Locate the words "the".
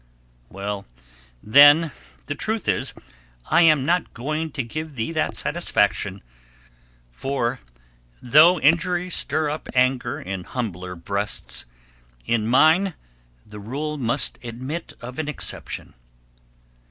2.25-2.33, 13.45-13.59